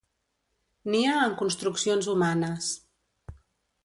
Nia 0.93 1.11
en 1.25 1.35
construccions 1.41 2.09
humanes. 2.15 2.71